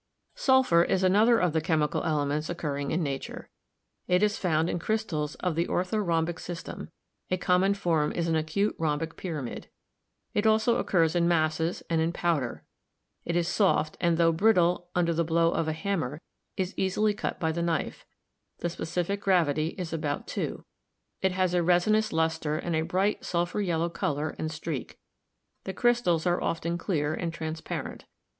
[0.33, 3.51] Sulphur is another of the chemical elements occurring in nature.
[4.07, 6.89] It is found in crystals of the orthorhombic system;
[7.29, 9.69] a common form is an acute rhombic pyramid.
[10.33, 12.63] It also occurs in masses and in powder.
[13.25, 16.19] It is soft and, tho brittle under the blow of a hammer,
[16.57, 18.03] is easily cut by the knife;
[18.57, 20.65] the specific gravity is about 2.
[21.21, 24.97] It has a resinous luster and a bright sulphur yellow color and streak.
[25.65, 28.05] The crystals are often clear and transparent.